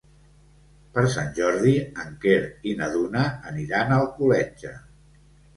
Per 0.95 1.01
Sant 1.15 1.27
Jordi 1.39 1.73
en 2.05 2.17
Quer 2.25 2.39
i 2.71 2.73
na 2.81 2.89
Duna 2.97 3.27
aniran 3.53 3.95
a 3.95 4.01
Alcoletge. 4.07 4.77